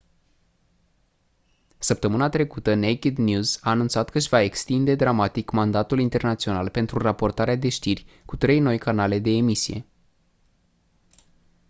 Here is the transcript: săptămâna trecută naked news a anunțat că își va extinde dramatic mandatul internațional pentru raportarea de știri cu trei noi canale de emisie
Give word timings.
săptămâna 1.77 2.29
trecută 2.29 2.73
naked 2.73 3.17
news 3.17 3.59
a 3.61 3.69
anunțat 3.69 4.09
că 4.09 4.17
își 4.17 4.29
va 4.29 4.41
extinde 4.41 4.95
dramatic 4.95 5.51
mandatul 5.51 5.99
internațional 5.99 6.69
pentru 6.69 6.97
raportarea 6.97 7.55
de 7.55 7.69
știri 7.69 8.05
cu 8.25 8.35
trei 8.35 8.59
noi 8.59 8.77
canale 8.77 9.19
de 9.19 9.29
emisie 9.29 9.85